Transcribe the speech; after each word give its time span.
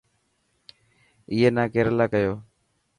اي 1.31 1.37
نا 1.55 1.63
ڪيريلا 1.73 2.05
ڪيو. 2.13 2.33